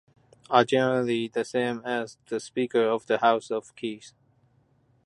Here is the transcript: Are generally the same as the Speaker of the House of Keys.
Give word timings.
Are 0.49 0.65
generally 0.65 1.27
the 1.27 1.45
same 1.45 1.83
as 1.85 2.17
the 2.27 2.39
Speaker 2.39 2.87
of 2.87 3.05
the 3.05 3.19
House 3.19 3.51
of 3.51 3.75
Keys. 3.75 4.15